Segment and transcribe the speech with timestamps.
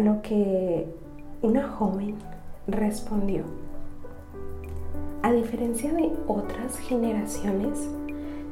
[0.00, 0.86] a lo que
[1.42, 2.14] una joven
[2.66, 3.44] respondió.
[5.22, 7.86] A diferencia de otras generaciones,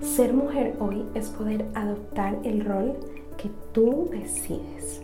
[0.01, 2.95] ser mujer hoy es poder adoptar el rol
[3.39, 5.03] que tú decides.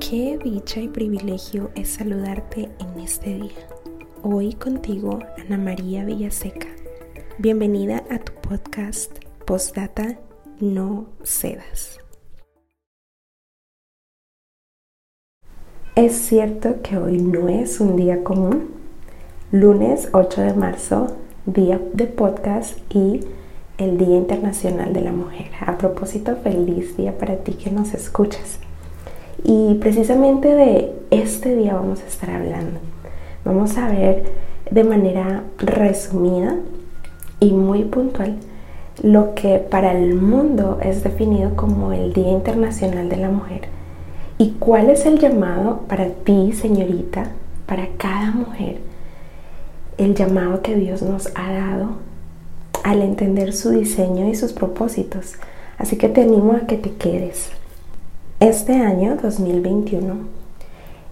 [0.00, 3.68] Qué dicha y privilegio es saludarte en este día.
[4.22, 6.68] Hoy contigo, Ana María Villaseca.
[7.38, 9.12] Bienvenida a tu podcast
[9.44, 10.18] Postdata
[10.60, 12.01] No Cedas.
[16.02, 18.70] Es cierto que hoy no es un día común.
[19.52, 21.16] Lunes 8 de marzo,
[21.46, 23.20] día de podcast y
[23.78, 25.52] el Día Internacional de la Mujer.
[25.64, 28.58] A propósito, feliz día para ti que nos escuchas.
[29.44, 32.80] Y precisamente de este día vamos a estar hablando.
[33.44, 34.24] Vamos a ver
[34.72, 36.56] de manera resumida
[37.38, 38.38] y muy puntual
[39.04, 43.81] lo que para el mundo es definido como el Día Internacional de la Mujer
[44.42, 47.30] ¿Y cuál es el llamado para ti, señorita,
[47.64, 48.78] para cada mujer?
[49.98, 51.90] El llamado que Dios nos ha dado
[52.82, 55.34] al entender su diseño y sus propósitos.
[55.78, 57.50] Así que te animo a que te quedes.
[58.40, 60.12] Este año 2021,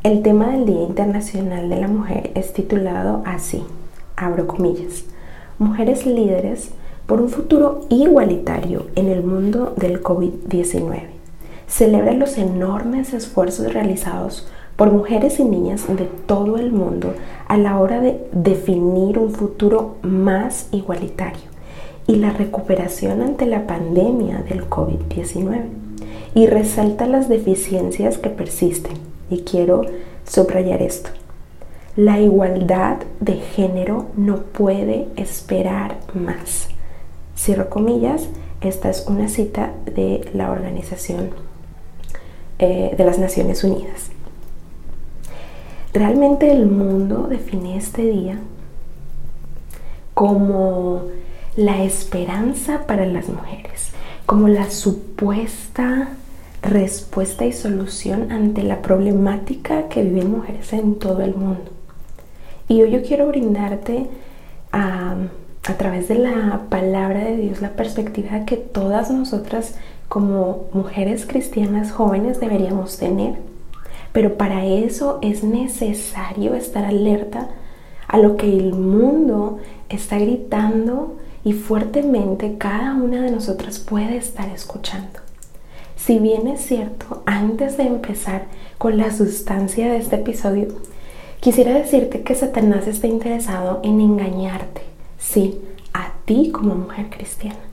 [0.03, 3.63] el tema del Día Internacional de la Mujer es titulado así,
[4.17, 5.05] abro comillas,
[5.57, 6.71] Mujeres líderes
[7.07, 11.20] por un futuro igualitario en el mundo del COVID-19
[11.71, 17.15] celebra los enormes esfuerzos realizados por mujeres y niñas de todo el mundo
[17.47, 21.43] a la hora de definir un futuro más igualitario
[22.07, 25.63] y la recuperación ante la pandemia del COVID-19
[26.35, 28.95] y resalta las deficiencias que persisten.
[29.31, 29.83] Y quiero
[30.27, 31.11] subrayar esto.
[31.95, 36.69] La igualdad de género no puede esperar más.
[37.37, 38.29] Cierro comillas,
[38.61, 41.31] esta es una cita de la organización
[42.63, 44.11] eh, de las Naciones Unidas.
[45.95, 48.39] Realmente el mundo define este día
[50.13, 51.05] como
[51.57, 53.93] la esperanza para las mujeres,
[54.27, 56.11] como la supuesta
[56.61, 61.71] respuesta y solución ante la problemática que viven mujeres en todo el mundo.
[62.69, 64.07] Y hoy yo quiero brindarte
[64.71, 65.15] a,
[65.67, 69.77] a través de la palabra de Dios la perspectiva que todas nosotras
[70.11, 73.37] como mujeres cristianas jóvenes deberíamos tener.
[74.13, 77.49] Pero para eso es necesario estar alerta
[78.09, 84.49] a lo que el mundo está gritando y fuertemente cada una de nosotras puede estar
[84.49, 85.21] escuchando.
[85.95, 88.47] Si bien es cierto, antes de empezar
[88.79, 90.67] con la sustancia de este episodio,
[91.39, 94.83] quisiera decirte que Satanás está interesado en engañarte,
[95.21, 95.61] sí,
[95.93, 97.70] a ti como mujer cristiana.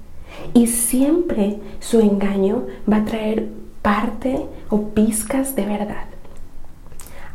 [0.53, 3.48] Y siempre su engaño va a traer
[3.81, 4.40] parte
[4.70, 6.06] o pizcas de verdad.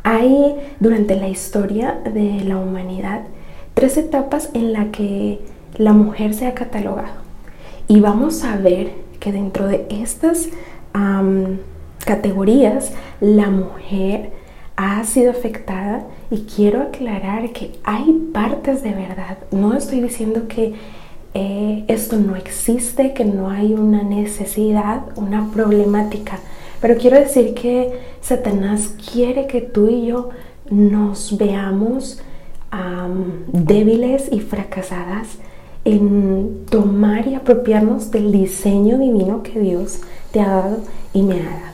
[0.03, 3.21] Hay durante la historia de la humanidad
[3.73, 5.39] tres etapas en las que
[5.77, 7.23] la mujer se ha catalogado.
[7.87, 10.49] Y vamos a ver que dentro de estas
[12.05, 12.91] categorías
[13.21, 14.31] la mujer
[14.75, 19.37] ha sido afectada y quiero aclarar que hay partes de verdad.
[19.51, 20.73] No estoy diciendo que
[21.33, 26.39] eh, esto no existe, que no hay una necesidad, una problemática.
[26.79, 30.29] Pero quiero decir que Satanás quiere que tú y yo
[30.69, 32.21] nos veamos
[33.51, 35.37] débiles y fracasadas
[35.85, 39.99] en tomar y apropiarnos del diseño divino que Dios
[40.31, 40.77] te ha dado
[41.13, 41.73] y me ha dado.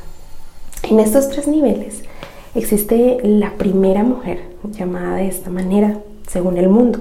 [0.83, 2.03] En estos tres niveles
[2.55, 4.41] existe la primera mujer,
[4.71, 6.99] llamada de esta manera, según el mundo,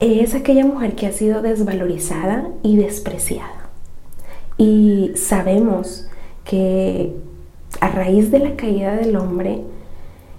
[0.00, 3.70] es aquella mujer que ha sido desvalorizada y despreciada.
[4.56, 6.08] Y sabemos
[6.44, 7.14] que
[7.80, 9.62] a raíz de la caída del hombre,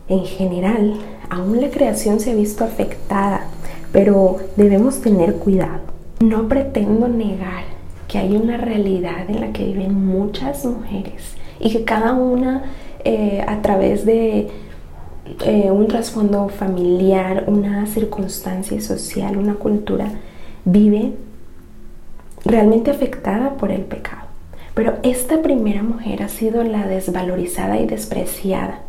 [0.07, 0.95] en general,
[1.29, 3.47] aún la creación se ha visto afectada,
[3.91, 5.81] pero debemos tener cuidado.
[6.19, 7.63] No pretendo negar
[8.07, 12.63] que hay una realidad en la que viven muchas mujeres y que cada una
[13.05, 14.49] eh, a través de
[15.41, 20.11] eh, un trasfondo familiar, una circunstancia social, una cultura,
[20.65, 21.13] vive
[22.45, 24.27] realmente afectada por el pecado.
[24.73, 28.81] Pero esta primera mujer ha sido la desvalorizada y despreciada.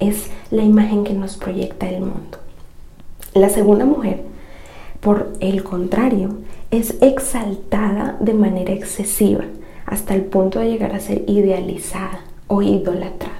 [0.00, 2.38] Es la imagen que nos proyecta el mundo.
[3.34, 4.22] La segunda mujer,
[5.00, 6.38] por el contrario,
[6.70, 9.44] es exaltada de manera excesiva
[9.86, 13.39] hasta el punto de llegar a ser idealizada o idolatrada.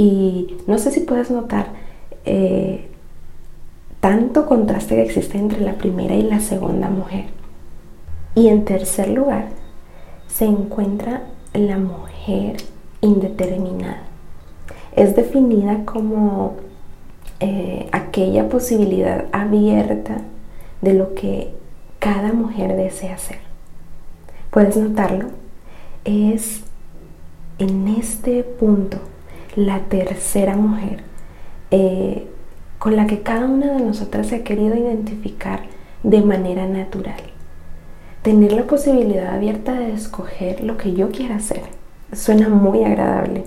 [0.00, 1.66] Y no sé si puedes notar
[2.24, 2.88] eh,
[4.00, 7.26] tanto contraste que existe entre la primera y la segunda mujer.
[8.34, 9.48] Y en tercer lugar
[10.26, 12.56] se encuentra la mujer
[13.02, 14.04] indeterminada.
[14.96, 16.54] Es definida como
[17.40, 20.16] eh, aquella posibilidad abierta
[20.80, 21.52] de lo que
[21.98, 23.40] cada mujer desea hacer.
[24.50, 25.26] ¿Puedes notarlo?
[26.06, 26.62] Es
[27.58, 28.96] en este punto
[29.56, 31.02] la tercera mujer
[31.70, 32.26] eh,
[32.78, 35.64] con la que cada una de nosotras se ha querido identificar
[36.02, 37.20] de manera natural.
[38.22, 41.62] Tener la posibilidad abierta de escoger lo que yo quiera hacer
[42.12, 43.44] suena muy agradable.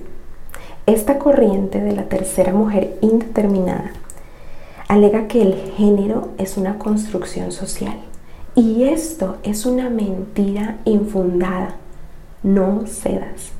[0.85, 3.91] Esta corriente de la tercera mujer indeterminada
[4.87, 7.97] alega que el género es una construcción social
[8.55, 11.75] y esto es una mentira infundada.
[12.43, 13.51] No cedas.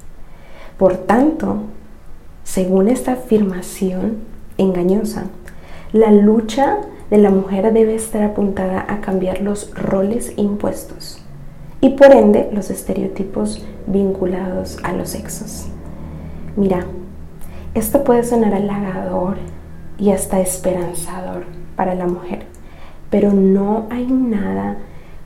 [0.78, 1.64] Por tanto,
[2.44, 4.18] según esta afirmación
[4.58, 5.26] engañosa,
[5.92, 6.78] la lucha
[7.10, 11.24] de la mujer debe estar apuntada a cambiar los roles impuestos
[11.82, 15.68] y por ende los estereotipos vinculados a los sexos.
[16.56, 16.86] Mira,
[17.74, 19.38] esto puede sonar halagador
[19.98, 22.46] y hasta esperanzador para la mujer,
[23.10, 24.78] pero no hay nada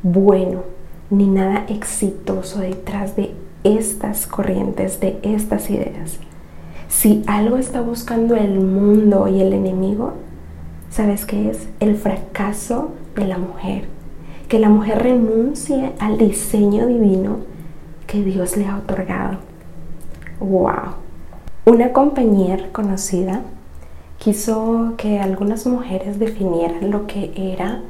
[0.04, 0.64] bueno
[1.10, 6.20] ni nada exitoso detrás de estas corrientes, de estas ideas.
[6.88, 10.14] Si algo está buscando el mundo y el enemigo,
[10.90, 11.68] ¿sabes qué es?
[11.80, 13.86] El fracaso de la mujer.
[14.48, 17.40] Que la mujer renuncie al diseño divino
[18.08, 19.40] que Dios le ha otorgado.
[20.40, 20.96] ¡Wow!
[21.66, 23.42] Una compañera conocida
[24.18, 27.82] quiso que algunas mujeres definieran lo que era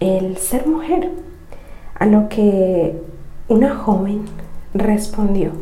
[0.00, 1.10] el ser mujer,
[1.94, 3.00] a lo que
[3.48, 4.24] una joven
[4.74, 5.52] respondió,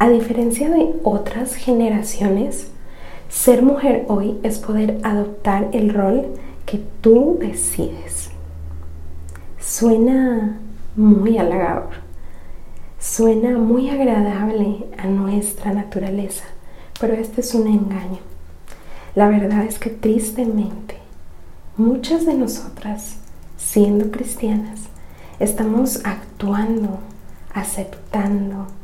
[0.00, 2.68] a diferencia de otras generaciones,
[3.28, 6.26] ser mujer hoy es poder adoptar el rol
[6.64, 8.30] que tú decides.
[9.60, 10.58] Suena
[10.96, 11.90] muy halagador,
[12.98, 16.46] suena muy agradable a nuestra naturaleza,
[16.98, 18.20] pero este es un engaño.
[19.14, 20.96] La verdad es que tristemente
[21.76, 23.16] muchas de nosotras,
[23.58, 24.80] siendo cristianas,
[25.38, 27.00] estamos actuando,
[27.52, 28.79] aceptando,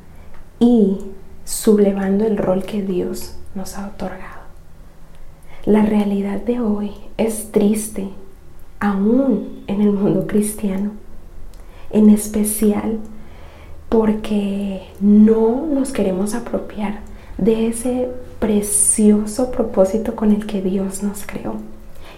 [0.59, 0.99] y
[1.45, 4.47] sublevando el rol que Dios nos ha otorgado.
[5.65, 8.09] La realidad de hoy es triste,
[8.79, 10.93] aún en el mundo cristiano,
[11.91, 12.99] en especial
[13.89, 17.01] porque no nos queremos apropiar
[17.39, 18.09] de ese
[18.39, 21.57] precioso propósito con el que Dios nos creó.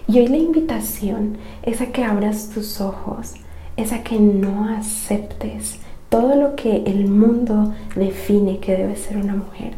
[0.07, 3.33] Y hoy la invitación es a que abras tus ojos,
[3.77, 9.35] es a que no aceptes todo lo que el mundo define que debe ser una
[9.35, 9.73] mujer.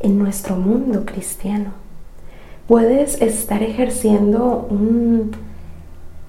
[0.00, 1.70] En nuestro mundo cristiano,
[2.66, 4.68] puedes estar ejerciendo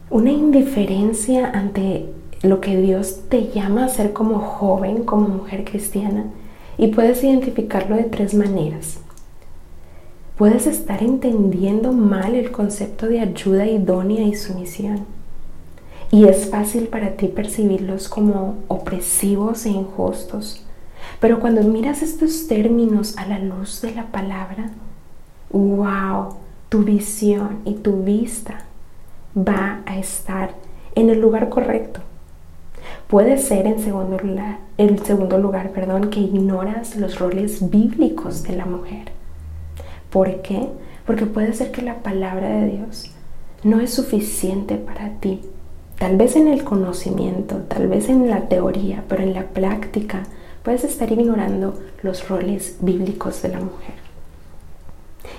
[0.09, 2.09] una indiferencia ante
[2.41, 6.25] lo que Dios te llama a ser como joven, como mujer cristiana,
[6.77, 8.99] y puedes identificarlo de tres maneras.
[10.37, 15.05] Puedes estar entendiendo mal el concepto de ayuda idónea y sumisión
[16.13, 20.63] y es fácil para ti percibirlos como opresivos e injustos.
[21.19, 24.69] Pero cuando miras estos términos a la luz de la palabra,
[25.49, 26.35] wow,
[26.69, 28.59] tu visión y tu vista
[29.35, 30.53] va a estar
[30.93, 32.01] en el lugar correcto.
[33.07, 38.55] Puede ser en segundo lugar, en segundo lugar, perdón, que ignoras los roles bíblicos de
[38.55, 39.11] la mujer.
[40.11, 40.69] ¿Por qué?
[41.07, 43.09] Porque puede ser que la palabra de Dios
[43.63, 45.41] no es suficiente para ti
[45.97, 50.23] Tal vez en el conocimiento, tal vez en la teoría, pero en la práctica
[50.63, 53.95] puedes estar ignorando los roles bíblicos de la mujer.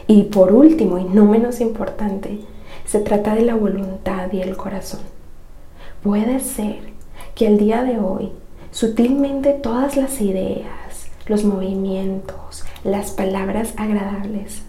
[0.07, 2.41] Y por último, y no menos importante,
[2.85, 5.01] se trata de la voluntad y el corazón.
[6.03, 6.81] Puede ser
[7.35, 8.31] que el día de hoy,
[8.71, 14.63] sutilmente todas las ideas, los movimientos, las palabras agradables,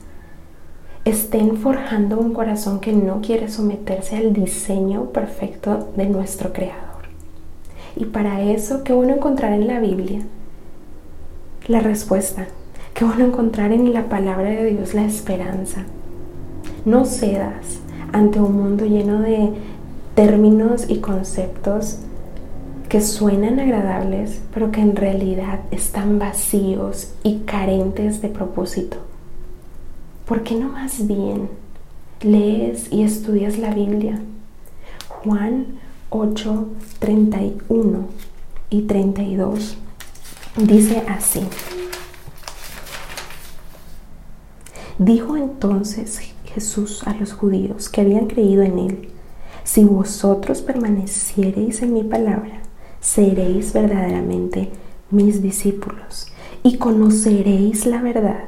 [1.05, 7.05] estén forjando un corazón que no quiere someterse al diseño perfecto de nuestro Creador.
[7.95, 10.21] Y para eso, ¿qué uno encontrar en la Biblia?
[11.67, 12.47] La respuesta.
[12.95, 14.95] ¿Qué uno encontrar en la palabra de Dios?
[14.95, 15.83] La esperanza.
[16.85, 17.79] No cedas
[18.11, 19.51] ante un mundo lleno de
[20.15, 21.99] términos y conceptos
[22.89, 28.97] que suenan agradables, pero que en realidad están vacíos y carentes de propósito.
[30.25, 31.49] ¿Por qué no más bien
[32.21, 34.21] lees y estudias la Biblia?
[35.07, 35.79] Juan
[36.09, 36.67] 8,
[36.99, 38.05] 31
[38.69, 39.77] y 32
[40.57, 41.41] dice así.
[44.97, 49.09] Dijo entonces Jesús a los judíos que habían creído en él,
[49.63, 52.61] si vosotros permaneciereis en mi palabra,
[53.01, 54.71] seréis verdaderamente
[55.11, 56.27] mis discípulos,
[56.63, 58.45] y conoceréis la verdad,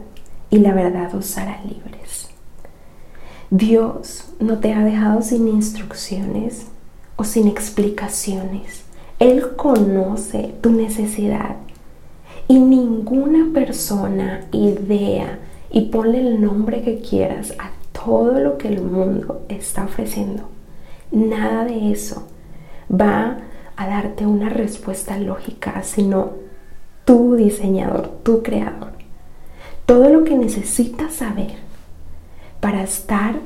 [0.50, 2.30] y la verdad os hará libres.
[3.50, 6.68] Dios no te ha dejado sin instrucciones
[7.16, 8.84] o sin explicaciones.
[9.20, 11.56] Él conoce tu necesidad
[12.48, 15.40] y ninguna persona, idea,
[15.70, 20.44] y ponle el nombre que quieras a todo lo que el mundo está ofreciendo.
[21.12, 22.28] Nada de eso
[22.90, 23.38] va
[23.76, 26.32] a darte una respuesta lógica, sino
[27.06, 28.97] tu diseñador, tu creador.
[29.88, 31.56] Todo lo que necesitas saber
[32.60, 33.40] para estar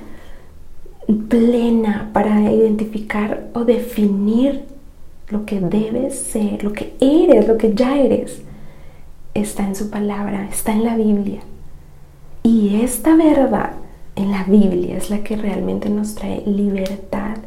[1.29, 4.65] plena, para identificar o definir
[5.29, 8.41] lo que debes ser, lo que eres, lo que ya eres,
[9.33, 11.41] está en su palabra, está en la Biblia.
[12.43, 13.73] Y esta verdad
[14.15, 17.37] en la Biblia es la que realmente nos trae libertad,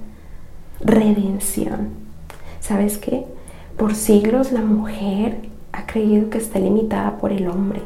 [0.81, 1.89] redención.
[2.61, 3.27] ¿Sabes qué?
[3.77, 7.81] Por siglos la mujer ha creído que está limitada por el hombre,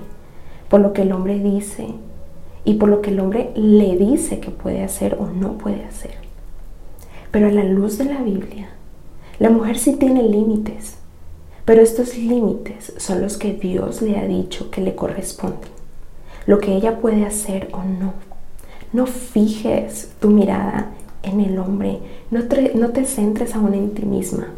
[0.69, 1.89] por lo que el hombre dice
[2.65, 6.15] y por lo que el hombre le dice que puede hacer o no puede hacer.
[7.31, 8.69] Pero a la luz de la Biblia,
[9.39, 10.97] la mujer sí tiene límites,
[11.65, 15.71] pero estos límites son los que Dios le ha dicho que le corresponden,
[16.47, 18.15] lo que ella puede hacer o no.
[18.93, 21.99] No fijes tu mirada en el hombre,
[22.31, 24.49] no te, no te centres aún en ti misma.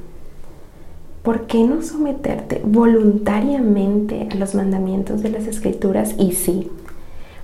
[1.22, 6.14] ¿Por qué no someterte voluntariamente a los mandamientos de las escrituras?
[6.18, 6.70] Y sí,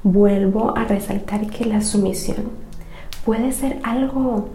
[0.03, 2.49] vuelvo a resaltar que la sumisión
[3.27, 4.49] puede ser algo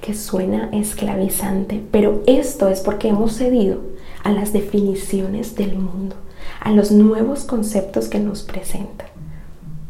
[0.00, 3.80] que suena esclavizante, pero esto es porque hemos cedido
[4.24, 6.16] a las definiciones del mundo,
[6.60, 9.08] a los nuevos conceptos que nos presentan.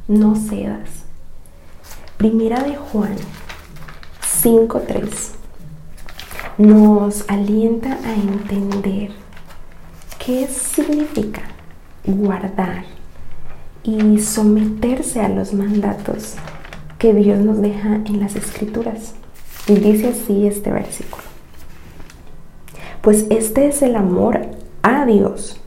[0.09, 1.05] No cedas,
[2.17, 3.15] Primera de Juan
[4.43, 5.36] 5.3
[6.59, 9.11] nos alienta a entender
[10.19, 11.43] qué significa
[12.05, 12.85] guardar
[13.83, 16.37] y someterse a los mandatos
[16.99, 19.15] que Dios nos deja en las escrituras.
[19.69, 21.25] Y dice así este versículo.
[23.03, 24.41] Pues este es el amor
[24.83, 25.61] a Dios,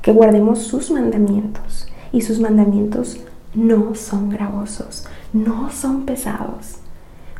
[0.00, 1.88] que guardemos sus mandamientos.
[2.12, 3.18] Y sus mandamientos
[3.52, 6.76] no son gravosos, no son pesados.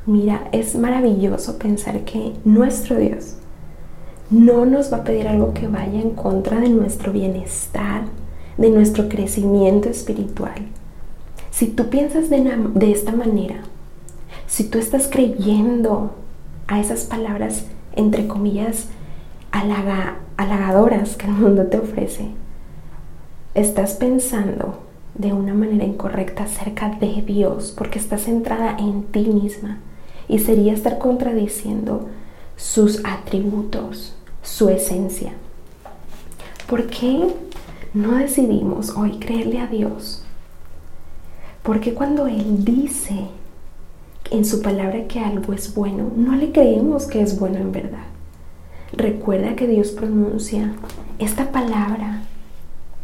[0.06, 3.38] Mira, es maravilloso pensar que nuestro Dios
[4.30, 8.02] no nos va a pedir algo que vaya en contra de nuestro bienestar,
[8.56, 10.54] de nuestro crecimiento espiritual.
[11.50, 13.56] Si tú piensas de, esta manera,
[14.46, 16.14] si tú estás creyendo
[16.68, 17.64] a esas palabras,
[17.96, 18.86] entre comillas,
[19.50, 22.28] halagadoras que el mundo te ofrece,
[23.54, 24.78] estás pensando
[25.16, 29.80] de una manera incorrecta acerca de Dios porque está centrada en ti misma
[30.28, 32.08] y sería estar contradiciendo
[32.56, 35.32] sus atributos, su esencia.
[36.68, 37.34] ¿Por qué
[37.94, 40.22] no decidimos hoy creerle a Dios?
[41.62, 43.28] Porque cuando Él dice
[44.30, 48.06] en su palabra que algo es bueno, no le creemos que es bueno en verdad?
[48.92, 50.72] Recuerda que Dios pronuncia
[51.18, 52.22] esta palabra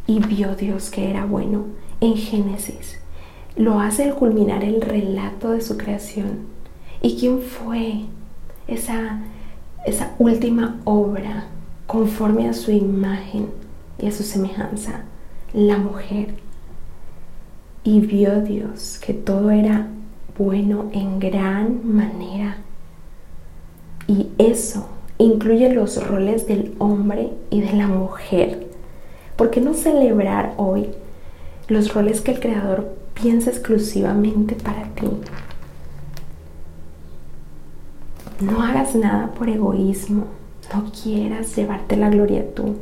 [0.06, 1.66] y vio Dios que era bueno
[2.00, 2.98] en Génesis.
[3.56, 6.46] Lo hace al culminar el relato de su creación.
[7.02, 8.04] ¿Y quién fue
[8.66, 9.20] esa,
[9.84, 11.46] esa última obra
[11.86, 13.48] conforme a su imagen
[13.98, 15.02] y a su semejanza?
[15.52, 16.34] La mujer.
[17.84, 19.88] Y vio Dios que todo era
[20.38, 22.58] bueno en gran manera.
[24.06, 24.86] Y eso
[25.18, 28.68] incluye los roles del hombre y de la mujer.
[29.36, 30.86] ¿Por qué no celebrar hoy
[31.68, 35.06] los roles que el Creador piensa exclusivamente para ti.
[38.42, 40.24] No hagas nada por egoísmo,
[40.74, 42.74] no quieras llevarte la gloria tú.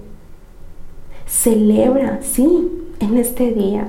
[1.27, 3.89] Celebra, sí, en este día,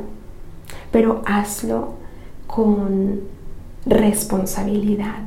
[0.91, 1.93] pero hazlo
[2.45, 3.21] con
[3.85, 5.19] responsabilidad.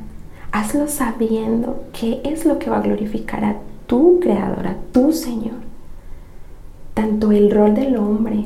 [0.51, 3.55] Hazlo sabiendo qué es lo que va a glorificar a
[3.87, 5.65] tu Creador, a tu Señor.
[6.93, 8.45] Tanto el rol del hombre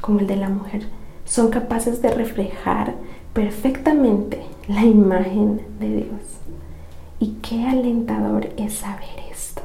[0.00, 0.88] como el de la mujer
[1.24, 2.94] son capaces de reflejar
[3.32, 6.43] perfectamente la imagen de Dios.
[7.20, 9.62] Y qué alentador es saber esto.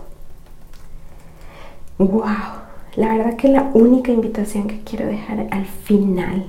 [1.97, 2.59] ¡Wow!
[2.95, 6.45] La verdad que la única invitación que quiero dejar al final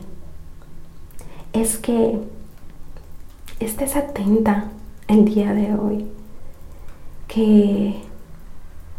[1.53, 2.19] es que
[3.59, 4.71] estés atenta
[5.09, 6.07] el día de hoy,
[7.29, 8.01] que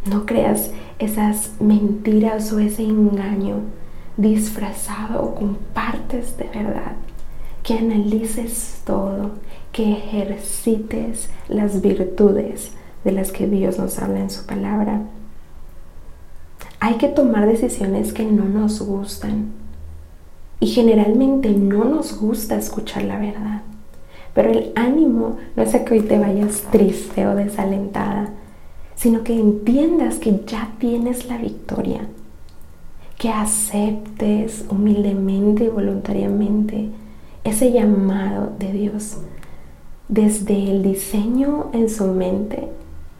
[0.05, 3.61] no creas esas mentiras o ese engaño
[4.17, 6.93] disfrazado con partes de verdad,
[7.63, 9.31] que analices todo,
[9.71, 12.71] que ejercites las virtudes
[13.03, 15.01] de las que Dios nos habla en su palabra.
[16.79, 19.51] hay que tomar decisiones que no nos gustan.
[20.59, 23.61] Y generalmente no nos gusta escuchar la verdad.
[24.33, 28.29] Pero el ánimo no es a que hoy te vayas triste o desalentada,
[28.95, 32.01] sino que entiendas que ya tienes la victoria.
[33.19, 36.89] Que aceptes humildemente y voluntariamente
[37.43, 39.17] ese llamado de Dios
[40.07, 42.67] desde el diseño en su mente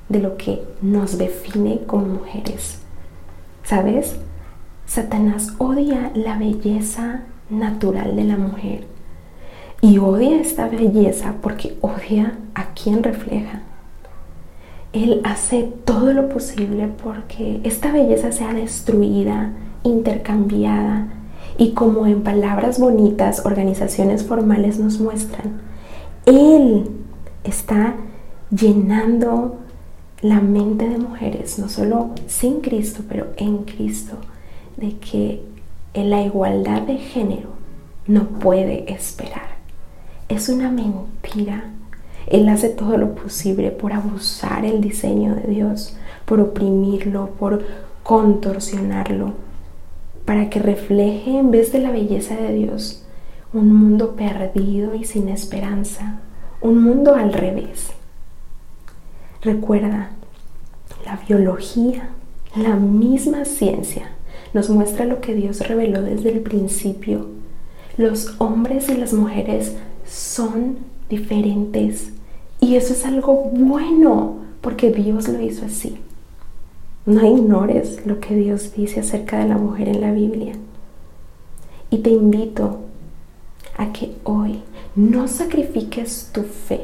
[0.10, 2.80] de lo que nos define como mujeres.
[3.64, 4.18] ¿Sabes?
[4.86, 8.84] Satanás odia la belleza natural de la mujer
[9.82, 13.62] y odia esta belleza porque odia a quien refleja.
[14.92, 21.08] Él hace todo lo posible porque esta belleza sea destruida, intercambiada
[21.62, 25.62] y como en palabras bonitas organizaciones formales nos muestran,
[26.26, 26.90] Él
[27.44, 27.94] está
[28.50, 29.58] llenando
[30.22, 34.18] la mente de mujeres, no solo sin Cristo, pero en Cristo,
[34.76, 35.44] de que
[35.94, 37.50] la igualdad de género
[38.08, 39.58] no puede esperar.
[40.30, 41.66] Es una mentira.
[42.26, 47.64] Él hace todo lo posible por abusar el diseño de Dios, por oprimirlo, por
[48.02, 49.51] contorsionarlo,
[50.32, 53.04] para que refleje en vez de la belleza de Dios
[53.52, 56.22] un mundo perdido y sin esperanza,
[56.62, 57.90] un mundo al revés.
[59.42, 60.12] Recuerda,
[61.06, 62.12] la biología,
[62.56, 64.12] la misma ciencia,
[64.54, 67.28] nos muestra lo que Dios reveló desde el principio.
[67.98, 69.76] Los hombres y las mujeres
[70.08, 70.78] son
[71.10, 72.14] diferentes
[72.62, 75.98] y eso es algo bueno porque Dios lo hizo así.
[77.06, 80.54] No ignores lo que Dios dice acerca de la mujer en la Biblia.
[81.90, 82.80] Y te invito
[83.76, 84.62] a que hoy
[84.96, 86.82] no sacrifiques tu fe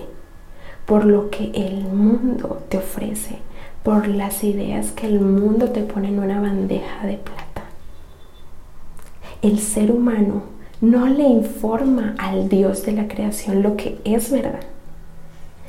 [0.88, 3.38] por lo que el mundo te ofrece,
[3.84, 7.66] por las ideas que el mundo te pone en una bandeja de plata.
[9.42, 10.44] El ser humano
[10.82, 14.62] no le informa al Dios de la creación lo que es verdad,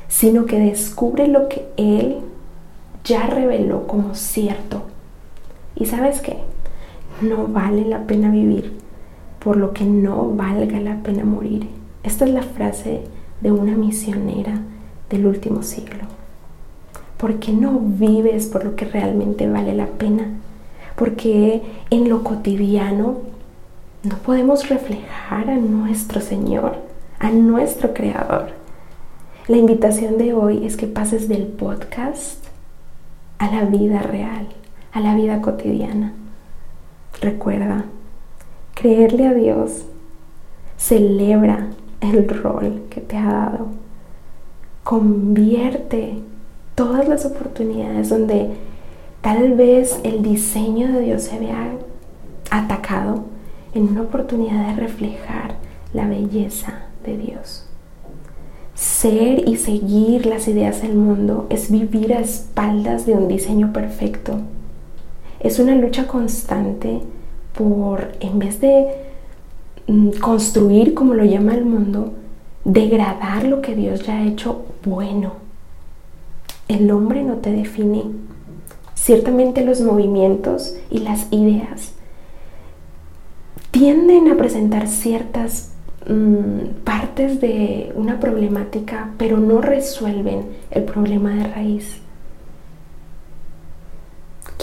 [0.07, 2.21] sino que descubre lo que Él
[3.09, 4.83] ya reveló como cierto.
[5.75, 6.37] ¿Y sabes qué?
[7.21, 8.77] No vale la pena vivir
[9.39, 11.67] por lo que no valga la pena morir.
[12.03, 13.01] Esta es la frase
[13.41, 14.61] de una misionera
[15.09, 16.03] del último siglo.
[17.17, 20.27] ¿Por qué no vives por lo que realmente vale la pena?
[20.95, 23.17] Porque en lo cotidiano
[24.03, 26.75] no podemos reflejar a nuestro Señor,
[27.17, 28.51] a nuestro Creador.
[29.47, 32.48] La invitación de hoy es que pases del podcast
[33.39, 34.47] a la vida real,
[34.91, 36.13] a la vida cotidiana.
[37.19, 37.85] Recuerda,
[38.75, 39.85] creerle a Dios
[40.77, 41.67] celebra
[41.99, 43.79] el rol que te ha dado
[44.89, 46.15] convierte
[46.73, 48.49] todas las oportunidades donde
[49.21, 51.73] tal vez el diseño de Dios se vea
[52.49, 53.25] atacado
[53.75, 55.57] en una oportunidad de reflejar
[55.93, 57.68] la belleza de Dios.
[58.79, 64.39] Ser y seguir las ideas del mundo es vivir a espaldas de un diseño perfecto.
[65.41, 67.01] Es una lucha constante
[67.57, 68.87] por, en vez de
[69.87, 72.13] mm, construir como lo llama el mundo,
[72.63, 75.33] degradar lo que Dios ya ha hecho bueno.
[76.69, 78.03] El hombre no te define.
[78.93, 81.91] Ciertamente los movimientos y las ideas
[83.71, 85.73] tienden a presentar ciertas
[86.09, 92.01] mm, partes de una problemática, pero no resuelven el problema de raíz.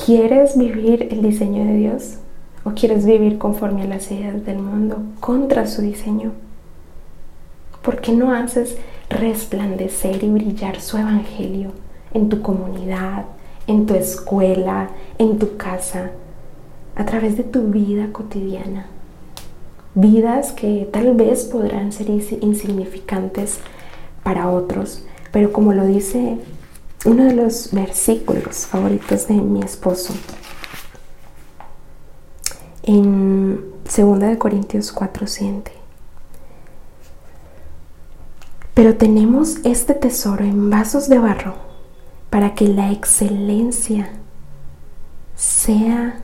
[0.04, 2.18] ¿Quieres vivir el diseño de Dios?
[2.64, 6.32] ¿O quieres vivir conforme a las ideas del mundo, contra su diseño?
[7.82, 8.76] ¿Por qué no haces
[9.08, 11.70] resplandecer y brillar su evangelio
[12.12, 13.26] en tu comunidad,
[13.66, 16.10] en tu escuela, en tu casa,
[16.96, 18.86] a través de tu vida cotidiana?
[19.96, 23.60] Vidas que tal vez podrán ser insignificantes
[24.22, 26.38] para otros, pero como lo dice
[27.06, 30.12] uno de los versículos favoritos de mi esposo,
[32.82, 35.72] en 2 Corintios 4:7
[38.74, 41.54] pero tenemos este tesoro en vasos de barro
[42.28, 44.10] para que la excelencia
[45.34, 46.20] sea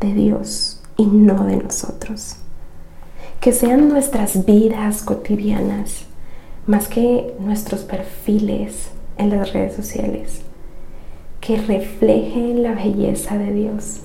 [0.00, 2.41] de Dios y no de nosotros.
[3.42, 6.04] Que sean nuestras vidas cotidianas
[6.68, 10.42] más que nuestros perfiles en las redes sociales.
[11.40, 14.02] Que reflejen la belleza de Dios.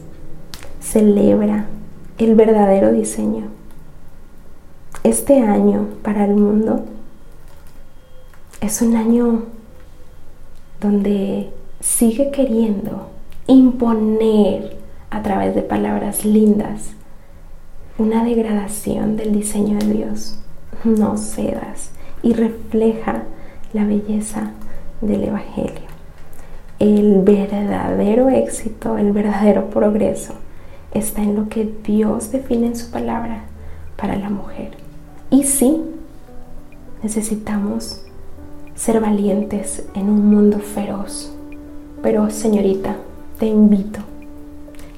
[0.81, 1.67] Celebra
[2.17, 3.49] el verdadero diseño.
[5.03, 6.85] Este año para el mundo
[8.59, 9.43] es un año
[10.81, 13.11] donde sigue queriendo
[13.45, 14.77] imponer
[15.11, 16.95] a través de palabras lindas,
[17.97, 20.37] una degradación del diseño de Dios.
[20.83, 21.89] No cedas
[22.21, 23.23] y refleja
[23.73, 24.51] la belleza
[25.01, 25.87] del Evangelio.
[26.77, 30.33] El verdadero éxito, el verdadero progreso
[30.93, 33.45] está en lo que Dios define en su palabra
[33.95, 34.77] para la mujer.
[35.31, 35.81] Y sí,
[37.01, 38.03] necesitamos
[38.75, 41.33] ser valientes en un mundo feroz.
[42.03, 42.95] Pero señorita,
[43.39, 44.01] te invito,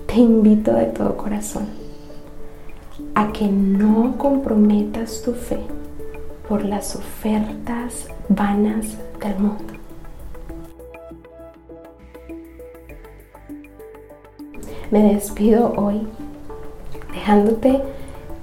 [0.06, 1.79] te invito de todo corazón
[3.20, 5.60] a que no comprometas tu fe
[6.48, 9.74] por las ofertas vanas del mundo.
[14.90, 16.08] Me despido hoy
[17.14, 17.82] dejándote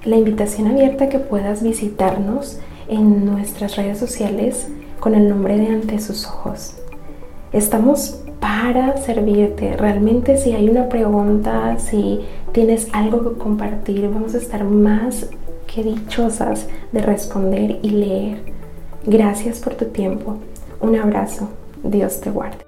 [0.03, 4.67] la invitación abierta que puedas visitarnos en nuestras redes sociales
[4.99, 6.75] con el nombre de Ante sus ojos.
[7.51, 9.75] Estamos para servirte.
[9.75, 12.21] Realmente si hay una pregunta, si
[12.57, 15.29] tienes algo que compartir, vamos a estar más
[15.67, 18.39] que dichosas de responder y leer.
[19.05, 20.37] Gracias por tu tiempo.
[20.81, 21.49] Un abrazo.
[21.83, 22.66] Dios te guarde.